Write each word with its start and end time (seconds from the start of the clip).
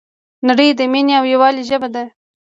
نړۍ 0.47 0.69
د 0.75 0.81
مینې 0.91 1.13
او 1.19 1.25
یووالي 1.33 1.63
ژبه 1.69 1.87
ده. 1.95 2.03